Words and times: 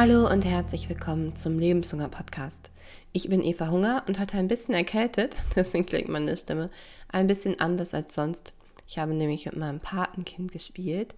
Hallo 0.00 0.26
und 0.32 0.46
herzlich 0.46 0.88
willkommen 0.88 1.36
zum 1.36 1.58
Lebenshunger 1.58 2.08
Podcast. 2.08 2.70
Ich 3.12 3.28
bin 3.28 3.44
Eva 3.44 3.68
Hunger 3.68 4.02
und 4.08 4.18
heute 4.18 4.38
ein 4.38 4.48
bisschen 4.48 4.72
erkältet, 4.72 5.36
deswegen 5.56 5.84
klingt 5.84 6.08
meine 6.08 6.38
Stimme 6.38 6.70
ein 7.08 7.26
bisschen 7.26 7.60
anders 7.60 7.92
als 7.92 8.14
sonst. 8.14 8.54
Ich 8.88 8.98
habe 8.98 9.12
nämlich 9.12 9.44
mit 9.44 9.56
meinem 9.56 9.78
Patenkind 9.78 10.52
gespielt 10.52 11.14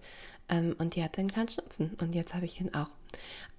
ähm, 0.49 0.75
und 0.79 0.97
die 0.97 1.03
hatte 1.03 1.21
einen 1.21 1.31
kleinen 1.31 1.47
Schnupfen 1.47 1.95
und 2.01 2.13
jetzt 2.13 2.35
habe 2.35 2.43
ich 2.43 2.57
den 2.57 2.73
auch. 2.73 2.89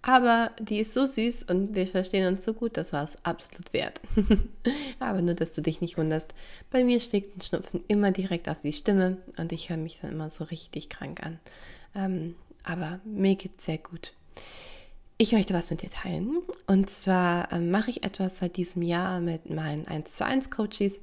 Aber 0.02 0.50
die 0.60 0.80
ist 0.80 0.92
so 0.92 1.06
süß 1.06 1.44
und 1.44 1.74
wir 1.74 1.86
verstehen 1.86 2.26
uns 2.26 2.44
so 2.44 2.52
gut, 2.52 2.76
das 2.76 2.92
war 2.92 3.04
es 3.04 3.16
absolut 3.24 3.72
wert. 3.72 4.02
Aber 4.98 5.22
nur, 5.22 5.32
dass 5.32 5.52
du 5.52 5.62
dich 5.62 5.80
nicht 5.80 5.96
wunderst, 5.96 6.34
bei 6.70 6.84
mir 6.84 7.00
schlägt 7.00 7.34
ein 7.34 7.40
Schnupfen 7.40 7.82
immer 7.88 8.10
direkt 8.10 8.46
auf 8.50 8.60
die 8.60 8.74
Stimme 8.74 9.16
und 9.38 9.52
ich 9.52 9.70
höre 9.70 9.78
mich 9.78 10.00
dann 10.02 10.12
immer 10.12 10.28
so 10.28 10.44
richtig 10.44 10.90
krank 10.90 11.24
an. 11.24 11.40
Ähm, 11.94 12.34
aber 12.62 13.00
mir 13.06 13.36
geht 13.36 13.52
es 13.56 13.64
sehr 13.64 13.78
gut. 13.78 14.12
Ich 15.16 15.32
möchte 15.32 15.54
was 15.54 15.70
mit 15.70 15.82
dir 15.82 15.90
teilen. 15.90 16.42
Und 16.66 16.90
zwar 16.90 17.52
ähm, 17.52 17.70
mache 17.70 17.90
ich 17.90 18.02
etwas 18.02 18.38
seit 18.38 18.56
diesem 18.56 18.82
Jahr 18.82 19.20
mit 19.20 19.48
meinen 19.48 19.86
1 19.86 20.12
zu 20.12 20.24
1 20.24 20.50
Coaches. 20.50 21.02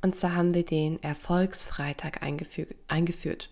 Und 0.00 0.16
zwar 0.16 0.34
haben 0.34 0.54
wir 0.54 0.64
den 0.64 1.02
Erfolgsfreitag 1.02 2.22
eingeführt. 2.22 3.50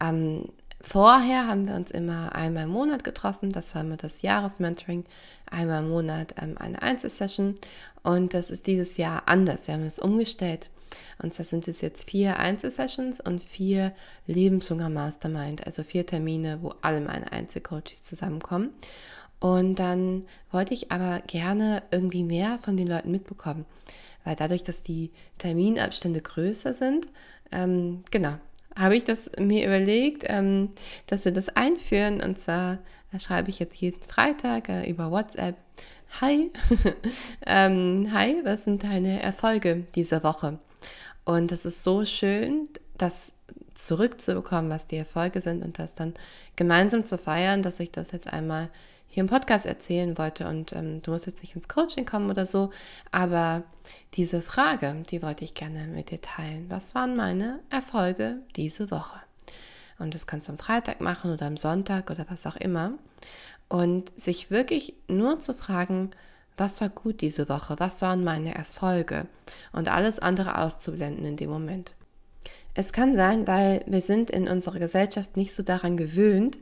Ähm, 0.00 0.46
vorher 0.80 1.46
haben 1.46 1.68
wir 1.68 1.74
uns 1.74 1.90
immer 1.90 2.34
einmal 2.34 2.64
im 2.64 2.70
Monat 2.70 3.04
getroffen. 3.04 3.50
Das 3.50 3.74
war 3.74 3.82
immer 3.82 3.96
das 3.96 4.22
Jahresmentoring. 4.22 5.04
Einmal 5.50 5.82
im 5.82 5.90
Monat 5.90 6.34
ähm, 6.40 6.56
eine 6.58 6.82
Einzelsession. 6.82 7.56
Und 8.02 8.34
das 8.34 8.50
ist 8.50 8.66
dieses 8.66 8.96
Jahr 8.96 9.24
anders. 9.26 9.66
Wir 9.66 9.74
haben 9.74 9.84
es 9.84 9.98
umgestellt. 9.98 10.70
Und 11.22 11.34
zwar 11.34 11.46
sind 11.46 11.68
es 11.68 11.80
jetzt 11.80 12.08
vier 12.10 12.38
Einzelsessions 12.38 13.20
und 13.20 13.42
vier 13.42 13.92
Lebenshunger 14.26 14.88
Mastermind, 14.88 15.66
also 15.66 15.82
vier 15.82 16.06
Termine, 16.06 16.58
wo 16.62 16.74
alle 16.82 17.00
meine 17.00 17.30
Einzelcoaches 17.30 18.02
zusammenkommen. 18.02 18.70
Und 19.38 19.78
dann 19.78 20.26
wollte 20.50 20.74
ich 20.74 20.92
aber 20.92 21.20
gerne 21.26 21.82
irgendwie 21.90 22.22
mehr 22.22 22.58
von 22.62 22.76
den 22.76 22.86
Leuten 22.86 23.10
mitbekommen, 23.10 23.64
weil 24.24 24.36
dadurch, 24.36 24.62
dass 24.62 24.82
die 24.82 25.10
Terminabstände 25.38 26.20
größer 26.20 26.74
sind, 26.74 27.06
ähm, 27.52 28.04
genau, 28.10 28.34
habe 28.80 28.96
ich 28.96 29.04
das 29.04 29.30
mir 29.38 29.66
überlegt, 29.66 30.24
ähm, 30.26 30.70
dass 31.06 31.24
wir 31.24 31.32
das 31.32 31.50
einführen. 31.50 32.20
Und 32.20 32.38
zwar 32.38 32.78
äh, 33.12 33.20
schreibe 33.20 33.50
ich 33.50 33.58
jetzt 33.58 33.80
jeden 33.80 34.02
Freitag 34.02 34.68
äh, 34.68 34.88
über 34.90 35.10
WhatsApp. 35.10 35.56
Hi, 36.20 36.50
ähm, 37.46 38.10
hi, 38.12 38.36
was 38.42 38.64
sind 38.64 38.82
deine 38.82 39.22
Erfolge 39.22 39.84
dieser 39.94 40.24
Woche? 40.24 40.58
Und 41.24 41.52
es 41.52 41.64
ist 41.64 41.84
so 41.84 42.04
schön, 42.04 42.68
das 42.98 43.34
zurückzubekommen, 43.74 44.70
was 44.70 44.86
die 44.88 44.96
Erfolge 44.96 45.40
sind 45.40 45.62
und 45.62 45.78
das 45.78 45.94
dann 45.94 46.14
gemeinsam 46.56 47.04
zu 47.04 47.16
feiern, 47.16 47.62
dass 47.62 47.78
ich 47.78 47.92
das 47.92 48.10
jetzt 48.10 48.32
einmal 48.32 48.70
hier 49.10 49.22
im 49.22 49.28
Podcast 49.28 49.66
erzählen 49.66 50.16
wollte. 50.16 50.48
Und 50.48 50.72
ähm, 50.72 51.02
du 51.02 51.10
musst 51.10 51.26
jetzt 51.26 51.42
nicht 51.42 51.54
ins 51.54 51.68
Coaching 51.68 52.06
kommen 52.06 52.30
oder 52.30 52.46
so, 52.46 52.70
aber 53.10 53.64
diese 54.14 54.40
Frage, 54.40 55.02
die 55.10 55.20
wollte 55.20 55.44
ich 55.44 55.52
gerne 55.52 55.86
mit 55.88 56.10
dir 56.10 56.20
teilen. 56.20 56.66
Was 56.70 56.94
waren 56.94 57.16
meine 57.16 57.60
Erfolge 57.68 58.38
diese 58.56 58.90
Woche? 58.90 59.20
Und 59.98 60.14
das 60.14 60.26
kannst 60.26 60.48
du 60.48 60.52
am 60.52 60.58
Freitag 60.58 61.00
machen 61.00 61.32
oder 61.32 61.46
am 61.46 61.56
Sonntag 61.56 62.10
oder 62.10 62.24
was 62.30 62.46
auch 62.46 62.56
immer. 62.56 62.92
Und 63.68 64.18
sich 64.18 64.50
wirklich 64.50 64.94
nur 65.08 65.40
zu 65.40 65.54
fragen, 65.54 66.10
was 66.56 66.80
war 66.80 66.88
gut 66.88 67.20
diese 67.20 67.48
Woche, 67.48 67.76
was 67.78 68.02
waren 68.02 68.22
meine 68.22 68.54
Erfolge 68.54 69.26
und 69.72 69.88
alles 69.88 70.18
andere 70.18 70.58
auszublenden 70.58 71.24
in 71.24 71.36
dem 71.36 71.50
Moment. 71.50 71.94
Es 72.74 72.92
kann 72.92 73.16
sein, 73.16 73.46
weil 73.46 73.82
wir 73.86 74.00
sind 74.00 74.30
in 74.30 74.46
unserer 74.48 74.78
Gesellschaft 74.78 75.36
nicht 75.36 75.54
so 75.54 75.62
daran 75.62 75.96
gewöhnt, 75.96 76.58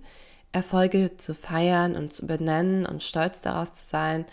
Erfolge 0.52 1.16
zu 1.16 1.34
feiern 1.34 1.96
und 1.96 2.12
zu 2.12 2.26
benennen 2.26 2.86
und 2.86 3.02
stolz 3.02 3.42
darauf 3.42 3.72
zu 3.72 3.84
sein, 3.84 4.24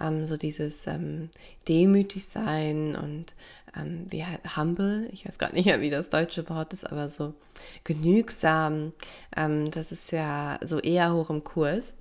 ähm, 0.00 0.26
so 0.26 0.36
dieses 0.36 0.86
ähm, 0.86 1.30
demütig 1.68 2.26
sein 2.28 2.96
und 2.96 3.34
ähm, 3.76 4.06
wie 4.10 4.24
humble, 4.56 5.08
ich 5.12 5.26
weiß 5.26 5.38
gar 5.38 5.52
nicht 5.52 5.66
wie 5.80 5.90
das 5.90 6.10
deutsche 6.10 6.48
Wort 6.48 6.72
ist, 6.72 6.90
aber 6.90 7.08
so 7.08 7.34
genügsam, 7.84 8.92
ähm, 9.36 9.70
das 9.70 9.92
ist 9.92 10.12
ja 10.12 10.58
so 10.64 10.78
eher 10.78 11.12
hoch 11.14 11.30
im 11.30 11.44
Kurs, 11.44 11.94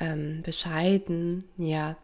ähm, 0.00 0.42
bescheiden, 0.42 1.44
ja. 1.56 1.96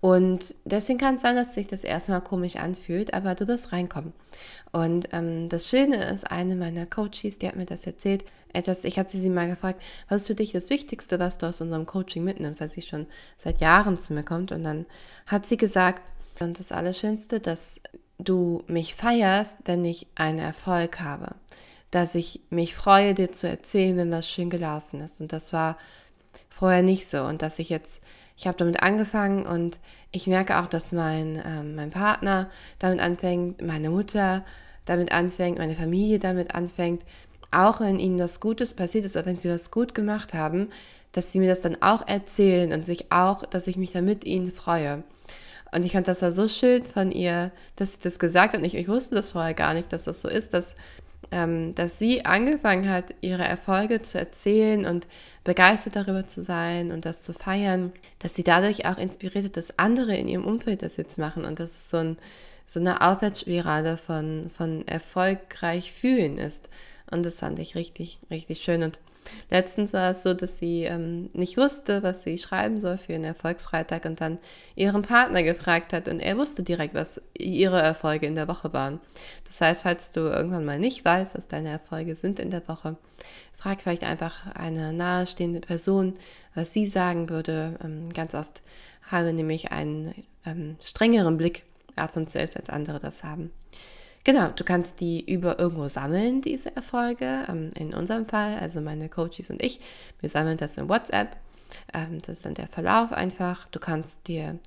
Und 0.00 0.54
deswegen 0.64 0.98
kann 0.98 1.16
es 1.16 1.22
sein, 1.22 1.36
dass 1.36 1.54
sich 1.54 1.66
das 1.66 1.84
erstmal 1.84 2.22
komisch 2.22 2.56
anfühlt, 2.56 3.14
aber 3.14 3.34
du 3.34 3.46
wirst 3.48 3.72
reinkommen. 3.72 4.12
Und 4.72 5.08
ähm, 5.12 5.48
das 5.48 5.68
Schöne 5.68 6.10
ist, 6.10 6.30
eine 6.30 6.56
meiner 6.56 6.86
Coaches, 6.86 7.38
die 7.38 7.46
hat 7.46 7.56
mir 7.56 7.66
das 7.66 7.86
erzählt, 7.86 8.24
etwas, 8.54 8.84
ich 8.84 8.98
hatte 8.98 9.16
sie 9.16 9.30
mal 9.30 9.48
gefragt, 9.48 9.82
was 10.08 10.22
ist 10.22 10.26
für 10.28 10.34
dich 10.34 10.52
das 10.52 10.70
Wichtigste, 10.70 11.18
was 11.18 11.38
du 11.38 11.46
aus 11.46 11.60
unserem 11.60 11.86
Coaching 11.86 12.24
mitnimmst, 12.24 12.60
als 12.60 12.74
sie 12.74 12.82
schon 12.82 13.06
seit 13.38 13.60
Jahren 13.60 14.00
zu 14.00 14.12
mir 14.12 14.24
kommt. 14.24 14.52
Und 14.52 14.64
dann 14.64 14.86
hat 15.26 15.46
sie 15.46 15.56
gesagt, 15.56 16.02
und 16.40 16.58
das 16.58 16.72
Allerschönste, 16.72 17.40
dass 17.40 17.80
du 18.18 18.62
mich 18.66 18.94
feierst, 18.94 19.58
wenn 19.64 19.84
ich 19.84 20.06
einen 20.14 20.38
Erfolg 20.38 21.00
habe. 21.00 21.34
Dass 21.90 22.14
ich 22.14 22.40
mich 22.50 22.74
freue, 22.74 23.14
dir 23.14 23.32
zu 23.32 23.48
erzählen, 23.48 23.96
wenn 23.96 24.10
was 24.10 24.28
schön 24.28 24.50
gelaufen 24.50 25.00
ist. 25.00 25.20
Und 25.20 25.32
das 25.32 25.52
war 25.52 25.76
vorher 26.48 26.82
nicht 26.82 27.06
so. 27.06 27.22
Und 27.22 27.42
dass 27.42 27.58
ich 27.58 27.68
jetzt, 27.68 28.00
ich 28.36 28.46
habe 28.46 28.56
damit 28.56 28.82
angefangen 28.82 29.44
und 29.44 29.78
ich 30.10 30.26
merke 30.26 30.58
auch, 30.58 30.66
dass 30.66 30.92
mein, 30.92 31.36
äh, 31.36 31.62
mein 31.62 31.90
Partner 31.90 32.50
damit 32.78 33.00
anfängt, 33.00 33.62
meine 33.62 33.90
Mutter 33.90 34.44
damit 34.84 35.12
anfängt, 35.12 35.58
meine 35.58 35.76
Familie 35.76 36.18
damit 36.18 36.54
anfängt, 36.54 37.02
auch 37.50 37.80
wenn 37.80 38.00
ihnen 38.00 38.18
das 38.18 38.40
Gutes 38.40 38.74
passiert 38.74 39.04
ist 39.04 39.16
oder 39.16 39.26
wenn 39.26 39.38
sie 39.38 39.50
was 39.50 39.70
gut 39.70 39.94
gemacht 39.94 40.34
haben, 40.34 40.70
dass 41.12 41.30
sie 41.30 41.38
mir 41.38 41.48
das 41.48 41.60
dann 41.60 41.80
auch 41.82 42.06
erzählen 42.06 42.72
und 42.72 42.84
sich 42.84 43.12
auch, 43.12 43.44
dass 43.44 43.66
ich 43.66 43.76
mich 43.76 43.92
dann 43.92 44.06
mit 44.06 44.24
ihnen 44.24 44.50
freue. 44.50 45.04
Und 45.72 45.84
ich 45.84 45.92
fand 45.92 46.06
das 46.06 46.22
war 46.22 46.32
so 46.32 46.48
schön 46.48 46.84
von 46.84 47.10
ihr, 47.10 47.50
dass 47.76 47.94
sie 47.94 48.00
das 48.02 48.18
gesagt 48.18 48.52
hat. 48.52 48.60
Und 48.60 48.64
ich, 48.66 48.74
ich 48.74 48.88
wusste 48.88 49.14
das 49.14 49.32
vorher 49.32 49.54
gar 49.54 49.74
nicht, 49.74 49.92
dass 49.92 50.04
das 50.04 50.20
so 50.20 50.28
ist, 50.28 50.52
dass, 50.52 50.76
ähm, 51.30 51.74
dass 51.74 51.98
sie 51.98 52.26
angefangen 52.26 52.90
hat, 52.90 53.14
ihre 53.22 53.44
Erfolge 53.44 54.02
zu 54.02 54.18
erzählen 54.18 54.84
und 54.84 55.06
begeistert 55.44 55.96
darüber 55.96 56.26
zu 56.26 56.42
sein 56.42 56.92
und 56.92 57.06
das 57.06 57.22
zu 57.22 57.32
feiern, 57.32 57.92
dass 58.18 58.34
sie 58.34 58.44
dadurch 58.44 58.86
auch 58.86 58.98
inspiriert 58.98 59.46
hat, 59.46 59.56
dass 59.56 59.78
andere 59.78 60.14
in 60.14 60.28
ihrem 60.28 60.44
Umfeld 60.44 60.82
das 60.82 60.98
jetzt 60.98 61.18
machen. 61.18 61.46
Und 61.46 61.58
das 61.58 61.70
ist 61.70 61.90
so, 61.90 61.96
ein, 61.96 62.16
so 62.66 62.78
eine 62.78 63.00
Aufwärtsspirale 63.00 63.96
von, 63.96 64.50
von 64.54 64.86
erfolgreich 64.86 65.92
fühlen 65.92 66.36
ist. 66.36 66.68
Und 67.10 67.24
das 67.24 67.40
fand 67.40 67.58
ich 67.58 67.76
richtig, 67.76 68.18
richtig 68.30 68.62
schön. 68.62 68.82
Und 68.82 69.00
letztens 69.50 69.92
war 69.92 70.10
es 70.10 70.22
so, 70.22 70.34
dass 70.34 70.58
sie 70.58 70.84
ähm, 70.84 71.30
nicht 71.32 71.56
wusste, 71.56 72.02
was 72.02 72.22
sie 72.22 72.38
schreiben 72.38 72.80
soll 72.80 72.98
für 72.98 73.12
ihren 73.12 73.24
Erfolgsfreitag 73.24 74.04
und 74.04 74.20
dann 74.20 74.38
ihren 74.74 75.02
Partner 75.02 75.42
gefragt 75.42 75.92
hat. 75.92 76.08
Und 76.08 76.20
er 76.20 76.36
wusste 76.38 76.62
direkt, 76.62 76.94
was 76.94 77.20
ihre 77.36 77.80
Erfolge 77.80 78.26
in 78.26 78.34
der 78.34 78.48
Woche 78.48 78.72
waren. 78.72 79.00
Das 79.46 79.60
heißt, 79.60 79.82
falls 79.82 80.10
du 80.12 80.20
irgendwann 80.20 80.64
mal 80.64 80.78
nicht 80.78 81.04
weißt, 81.04 81.36
was 81.36 81.48
deine 81.48 81.70
Erfolge 81.70 82.14
sind 82.14 82.38
in 82.38 82.50
der 82.50 82.66
Woche, 82.68 82.96
frag 83.54 83.80
vielleicht 83.80 84.04
einfach 84.04 84.54
eine 84.54 84.92
nahestehende 84.92 85.60
Person, 85.60 86.14
was 86.54 86.72
sie 86.72 86.86
sagen 86.86 87.28
würde. 87.28 87.78
Ähm, 87.84 88.12
ganz 88.12 88.34
oft 88.34 88.62
haben 89.10 89.26
wir 89.26 89.32
nämlich 89.32 89.70
einen 89.70 90.14
ähm, 90.44 90.76
strengeren 90.82 91.36
Blick 91.36 91.64
auf 91.96 92.16
uns 92.16 92.32
selbst, 92.32 92.56
als 92.56 92.70
andere 92.70 92.98
das 92.98 93.22
haben. 93.22 93.52
Genau, 94.24 94.48
du 94.48 94.62
kannst 94.62 95.00
die 95.00 95.24
über 95.32 95.58
irgendwo 95.58 95.88
sammeln, 95.88 96.42
diese 96.42 96.74
Erfolge. 96.76 97.44
Ähm, 97.48 97.72
in 97.74 97.92
unserem 97.92 98.26
Fall, 98.26 98.58
also 98.58 98.80
meine 98.80 99.08
Coaches 99.08 99.50
und 99.50 99.62
ich, 99.62 99.80
wir 100.20 100.28
sammeln 100.28 100.56
das 100.56 100.76
in 100.78 100.88
WhatsApp. 100.88 101.36
Ähm, 101.92 102.20
das 102.20 102.38
ist 102.38 102.46
dann 102.46 102.54
der 102.54 102.68
Verlauf 102.68 103.12
einfach. 103.12 103.66
Du 103.68 103.80
kannst 103.80 104.28
dir 104.28 104.58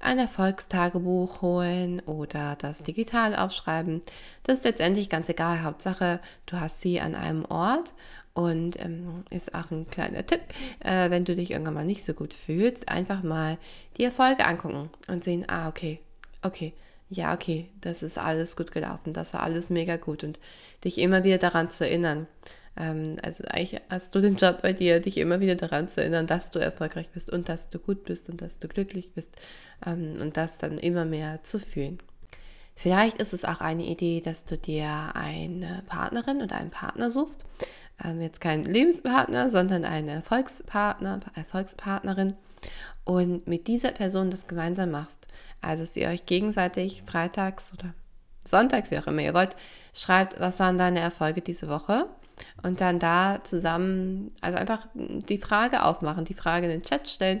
ein 0.00 0.18
Erfolgstagebuch 0.18 1.42
holen 1.42 2.00
oder 2.00 2.56
das 2.56 2.82
digital 2.82 3.36
aufschreiben. 3.36 4.02
Das 4.42 4.58
ist 4.58 4.64
letztendlich 4.64 5.08
ganz 5.08 5.28
egal. 5.28 5.62
Hauptsache, 5.62 6.20
du 6.46 6.58
hast 6.58 6.80
sie 6.80 7.00
an 7.00 7.14
einem 7.14 7.44
Ort 7.44 7.94
und 8.32 8.82
ähm, 8.82 9.24
ist 9.30 9.54
auch 9.54 9.70
ein 9.70 9.88
kleiner 9.90 10.26
Tipp, 10.26 10.40
äh, 10.80 11.10
wenn 11.10 11.24
du 11.24 11.36
dich 11.36 11.52
irgendwann 11.52 11.74
mal 11.74 11.84
nicht 11.84 12.04
so 12.04 12.14
gut 12.14 12.34
fühlst, 12.34 12.88
einfach 12.88 13.22
mal 13.22 13.58
die 13.96 14.04
Erfolge 14.04 14.44
angucken 14.44 14.90
und 15.06 15.22
sehen, 15.22 15.44
ah, 15.48 15.68
okay, 15.68 16.00
okay, 16.42 16.74
ja, 17.08 17.34
okay, 17.34 17.70
das 17.80 18.02
ist 18.02 18.18
alles 18.18 18.56
gut 18.56 18.72
gelaufen, 18.72 19.12
das 19.12 19.34
war 19.34 19.42
alles 19.42 19.70
mega 19.70 19.96
gut 19.96 20.24
und 20.24 20.38
dich 20.84 20.98
immer 20.98 21.24
wieder 21.24 21.38
daran 21.38 21.70
zu 21.70 21.84
erinnern. 21.84 22.26
Ähm, 22.76 23.16
also 23.22 23.44
eigentlich 23.46 23.80
hast 23.88 24.14
du 24.14 24.20
den 24.20 24.36
Job 24.36 24.62
bei 24.62 24.72
dir, 24.72 25.00
dich 25.00 25.18
immer 25.18 25.40
wieder 25.40 25.54
daran 25.54 25.88
zu 25.88 26.00
erinnern, 26.00 26.26
dass 26.26 26.50
du 26.50 26.58
erfolgreich 26.58 27.10
bist 27.10 27.30
und 27.30 27.48
dass 27.48 27.70
du 27.70 27.78
gut 27.78 28.04
bist 28.04 28.28
und 28.30 28.40
dass 28.40 28.58
du 28.58 28.68
glücklich 28.68 29.12
bist 29.12 29.36
ähm, 29.86 30.16
und 30.20 30.36
das 30.36 30.58
dann 30.58 30.78
immer 30.78 31.04
mehr 31.04 31.42
zu 31.42 31.58
fühlen. 31.58 31.98
Vielleicht 32.76 33.18
ist 33.18 33.32
es 33.32 33.44
auch 33.44 33.60
eine 33.60 33.84
Idee, 33.84 34.20
dass 34.20 34.44
du 34.46 34.58
dir 34.58 35.12
eine 35.14 35.84
Partnerin 35.86 36.42
oder 36.42 36.56
einen 36.56 36.70
Partner 36.70 37.10
suchst. 37.10 37.44
Ähm, 38.02 38.20
jetzt 38.20 38.40
kein 38.40 38.64
Lebenspartner, 38.64 39.50
sondern 39.50 39.84
eine 39.84 40.12
Erfolgspartner, 40.12 41.20
Erfolgspartnerin 41.34 42.34
und 43.04 43.46
mit 43.46 43.66
dieser 43.66 43.92
Person 43.92 44.30
das 44.30 44.46
gemeinsam 44.46 44.90
machst. 44.90 45.26
Also, 45.60 45.82
dass 45.82 45.96
ihr 45.96 46.08
euch 46.08 46.26
gegenseitig 46.26 47.02
freitags 47.06 47.72
oder 47.72 47.94
sonntags, 48.44 48.90
wie 48.90 48.98
auch 48.98 49.06
immer 49.06 49.22
ihr 49.22 49.34
wollt, 49.34 49.56
schreibt, 49.94 50.40
was 50.40 50.60
waren 50.60 50.78
deine 50.78 51.00
Erfolge 51.00 51.40
diese 51.40 51.68
Woche 51.68 52.08
und 52.62 52.80
dann 52.80 52.98
da 52.98 53.40
zusammen, 53.42 54.32
also 54.40 54.58
einfach 54.58 54.86
die 54.94 55.38
Frage 55.38 55.84
aufmachen, 55.84 56.24
die 56.24 56.34
Frage 56.34 56.66
in 56.66 56.72
den 56.72 56.82
Chat 56.82 57.08
stellen 57.08 57.40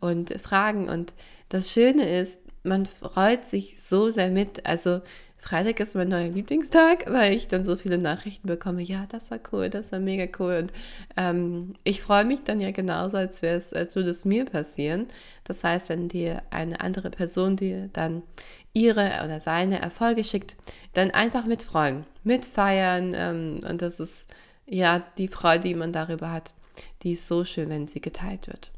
und 0.00 0.40
fragen. 0.40 0.88
Und 0.88 1.12
das 1.48 1.70
Schöne 1.70 2.08
ist, 2.08 2.38
man 2.62 2.86
freut 2.86 3.44
sich 3.44 3.80
so 3.80 4.10
sehr 4.10 4.30
mit. 4.30 4.66
Also 4.66 5.00
Freitag 5.44 5.78
ist 5.80 5.94
mein 5.94 6.08
neuer 6.08 6.30
Lieblingstag, 6.30 7.04
weil 7.12 7.34
ich 7.34 7.48
dann 7.48 7.66
so 7.66 7.76
viele 7.76 7.98
Nachrichten 7.98 8.48
bekomme. 8.48 8.80
Ja, 8.80 9.04
das 9.10 9.30
war 9.30 9.38
cool, 9.52 9.68
das 9.68 9.92
war 9.92 9.98
mega 9.98 10.24
cool. 10.38 10.56
Und 10.62 10.72
ähm, 11.18 11.74
ich 11.84 12.00
freue 12.00 12.24
mich 12.24 12.44
dann 12.44 12.60
ja 12.60 12.70
genauso, 12.70 13.18
als 13.18 13.44
als 13.44 13.94
würde 13.94 14.08
es 14.08 14.24
mir 14.24 14.46
passieren. 14.46 15.06
Das 15.44 15.62
heißt, 15.62 15.90
wenn 15.90 16.08
dir 16.08 16.42
eine 16.48 16.80
andere 16.80 17.10
Person 17.10 17.56
dir 17.56 17.90
dann 17.92 18.22
ihre 18.72 19.20
oder 19.22 19.38
seine 19.38 19.82
Erfolge 19.82 20.24
schickt, 20.24 20.56
dann 20.94 21.10
einfach 21.10 21.44
mitfreuen, 21.44 22.06
mitfeiern. 22.22 23.12
Ähm, 23.14 23.60
und 23.68 23.82
das 23.82 24.00
ist 24.00 24.26
ja 24.64 25.04
die 25.18 25.28
Freude, 25.28 25.64
die 25.64 25.74
man 25.74 25.92
darüber 25.92 26.32
hat, 26.32 26.54
die 27.02 27.12
ist 27.12 27.28
so 27.28 27.44
schön, 27.44 27.68
wenn 27.68 27.86
sie 27.86 28.00
geteilt 28.00 28.46
wird. 28.46 28.70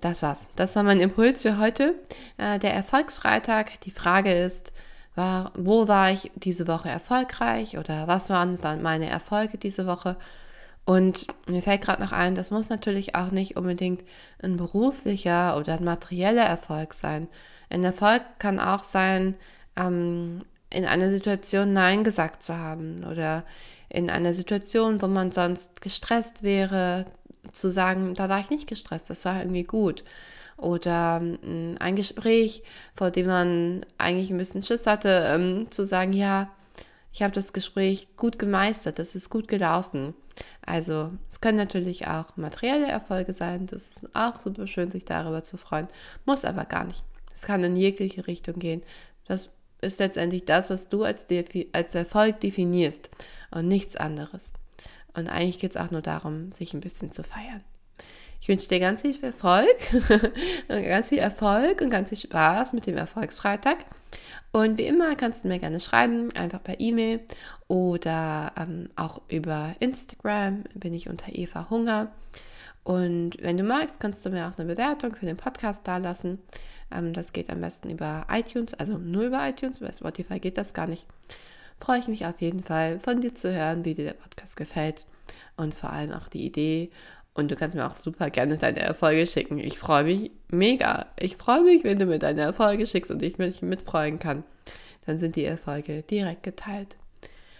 Das 0.00 0.22
war's. 0.22 0.50
Das 0.54 0.76
war 0.76 0.84
mein 0.84 1.00
Impuls 1.00 1.42
für 1.42 1.58
heute. 1.58 1.96
Äh, 2.36 2.60
der 2.60 2.74
Erfolgsfreitag. 2.74 3.80
Die 3.80 3.90
Frage 3.90 4.32
ist, 4.32 4.70
war, 5.18 5.52
wo 5.54 5.86
war 5.88 6.10
ich 6.10 6.30
diese 6.36 6.66
Woche 6.66 6.88
erfolgreich 6.88 7.76
oder 7.76 8.08
was 8.08 8.30
waren 8.30 8.58
meine 8.80 9.10
Erfolge 9.10 9.58
diese 9.58 9.86
Woche? 9.86 10.16
Und 10.86 11.26
mir 11.46 11.60
fällt 11.60 11.82
gerade 11.82 12.00
noch 12.00 12.12
ein, 12.12 12.34
das 12.34 12.50
muss 12.50 12.70
natürlich 12.70 13.14
auch 13.14 13.30
nicht 13.30 13.58
unbedingt 13.58 14.02
ein 14.42 14.56
beruflicher 14.56 15.58
oder 15.58 15.74
ein 15.74 15.84
materieller 15.84 16.44
Erfolg 16.44 16.94
sein. 16.94 17.28
Ein 17.68 17.84
Erfolg 17.84 18.22
kann 18.38 18.58
auch 18.58 18.84
sein, 18.84 19.36
ähm, 19.76 20.40
in 20.70 20.86
einer 20.86 21.10
Situation 21.10 21.74
Nein 21.74 22.04
gesagt 22.04 22.42
zu 22.42 22.56
haben 22.56 23.04
oder 23.04 23.44
in 23.90 24.10
einer 24.10 24.32
Situation, 24.32 25.00
wo 25.00 25.06
man 25.06 25.32
sonst 25.32 25.80
gestresst 25.80 26.42
wäre, 26.42 27.06
zu 27.52 27.70
sagen, 27.70 28.14
da 28.14 28.28
war 28.28 28.40
ich 28.40 28.50
nicht 28.50 28.66
gestresst, 28.66 29.10
das 29.10 29.24
war 29.24 29.38
irgendwie 29.38 29.64
gut. 29.64 30.04
Oder 30.58 31.20
ähm, 31.22 31.76
ein 31.78 31.96
Gespräch, 31.96 32.62
vor 32.94 33.10
dem 33.10 33.26
man 33.26 33.86
eigentlich 33.96 34.30
ein 34.30 34.38
bisschen 34.38 34.62
Schiss 34.62 34.86
hatte, 34.86 35.24
ähm, 35.28 35.68
zu 35.70 35.86
sagen, 35.86 36.12
ja, 36.12 36.50
ich 37.12 37.22
habe 37.22 37.32
das 37.32 37.52
Gespräch 37.52 38.08
gut 38.16 38.38
gemeistert, 38.38 38.98
das 38.98 39.14
ist 39.14 39.30
gut 39.30 39.48
gelaufen. 39.48 40.14
Also 40.64 41.10
es 41.28 41.40
können 41.40 41.56
natürlich 41.56 42.06
auch 42.06 42.36
materielle 42.36 42.86
Erfolge 42.86 43.32
sein, 43.32 43.66
das 43.66 43.82
ist 43.82 44.14
auch 44.14 44.38
super 44.38 44.66
schön, 44.66 44.90
sich 44.90 45.04
darüber 45.04 45.42
zu 45.42 45.56
freuen, 45.56 45.88
muss 46.26 46.44
aber 46.44 46.64
gar 46.64 46.84
nicht. 46.84 47.04
Es 47.32 47.42
kann 47.42 47.64
in 47.64 47.76
jegliche 47.76 48.26
Richtung 48.26 48.58
gehen. 48.58 48.82
Das 49.26 49.50
ist 49.80 50.00
letztendlich 50.00 50.44
das, 50.44 50.70
was 50.70 50.88
du 50.88 51.04
als, 51.04 51.26
als 51.72 51.94
Erfolg 51.94 52.40
definierst 52.40 53.10
und 53.50 53.68
nichts 53.68 53.96
anderes. 53.96 54.52
Und 55.14 55.28
eigentlich 55.28 55.58
geht 55.58 55.72
es 55.72 55.76
auch 55.76 55.90
nur 55.90 56.02
darum, 56.02 56.52
sich 56.52 56.74
ein 56.74 56.80
bisschen 56.80 57.12
zu 57.12 57.22
feiern. 57.22 57.62
Ich 58.40 58.48
wünsche 58.48 58.68
dir 58.68 58.80
ganz 58.80 59.02
viel 59.02 59.16
Erfolg, 59.22 59.76
ganz 60.68 61.08
viel 61.08 61.18
Erfolg 61.18 61.80
und 61.80 61.90
ganz 61.90 62.10
viel 62.10 62.18
Spaß 62.18 62.72
mit 62.72 62.86
dem 62.86 62.96
Erfolgsfreitag. 62.96 63.78
Und 64.52 64.78
wie 64.78 64.86
immer 64.86 65.14
kannst 65.16 65.44
du 65.44 65.48
mir 65.48 65.58
gerne 65.58 65.80
schreiben, 65.80 66.34
einfach 66.34 66.62
per 66.62 66.80
E-Mail 66.80 67.20
oder 67.66 68.52
ähm, 68.58 68.88
auch 68.96 69.20
über 69.28 69.74
Instagram 69.80 70.64
bin 70.74 70.94
ich 70.94 71.08
unter 71.08 71.34
Eva 71.34 71.68
Hunger. 71.68 72.10
Und 72.84 73.36
wenn 73.42 73.58
du 73.58 73.64
magst, 73.64 74.00
kannst 74.00 74.24
du 74.24 74.30
mir 74.30 74.46
auch 74.46 74.58
eine 74.58 74.72
Bewertung 74.72 75.14
für 75.14 75.26
den 75.26 75.36
Podcast 75.36 75.86
dalassen. 75.86 76.38
Ähm, 76.90 77.12
das 77.12 77.32
geht 77.32 77.50
am 77.50 77.60
besten 77.60 77.90
über 77.90 78.26
iTunes, 78.32 78.72
also 78.74 78.96
nur 78.96 79.24
über 79.24 79.46
iTunes, 79.46 79.80
bei 79.80 79.92
Spotify 79.92 80.40
geht 80.40 80.56
das 80.56 80.72
gar 80.72 80.86
nicht. 80.86 81.06
Freue 81.78 81.98
ich 81.98 82.08
mich 82.08 82.24
auf 82.24 82.40
jeden 82.40 82.62
Fall 82.62 82.98
von 83.00 83.20
dir 83.20 83.34
zu 83.34 83.54
hören, 83.54 83.84
wie 83.84 83.94
dir 83.94 84.06
der 84.06 84.14
Podcast 84.14 84.56
gefällt 84.56 85.04
und 85.56 85.74
vor 85.74 85.92
allem 85.92 86.12
auch 86.12 86.28
die 86.28 86.46
Idee 86.46 86.90
und 87.38 87.50
du 87.50 87.56
kannst 87.56 87.76
mir 87.76 87.86
auch 87.86 87.96
super 87.96 88.30
gerne 88.30 88.56
deine 88.56 88.80
Erfolge 88.80 89.26
schicken. 89.26 89.58
Ich 89.58 89.78
freue 89.78 90.04
mich 90.04 90.30
mega. 90.50 91.06
Ich 91.18 91.36
freue 91.36 91.62
mich, 91.62 91.84
wenn 91.84 91.98
du 91.98 92.06
mir 92.06 92.18
deine 92.18 92.42
Erfolge 92.42 92.86
schickst 92.86 93.10
und 93.10 93.22
ich 93.22 93.38
mich 93.38 93.62
mitfreuen 93.62 94.18
kann. 94.18 94.44
Dann 95.06 95.18
sind 95.18 95.36
die 95.36 95.44
Erfolge 95.44 96.02
direkt 96.02 96.42
geteilt. 96.42 96.96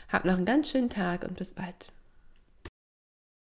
Hab 0.09 0.25
noch 0.25 0.37
einen 0.37 0.45
ganz 0.45 0.71
schönen 0.71 0.91
Tag 0.91 1.23
und 1.25 1.37
bis 1.37 1.53
bald. 1.53 1.91